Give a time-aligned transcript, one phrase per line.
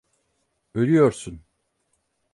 [0.73, 1.41] Ölüyorsun.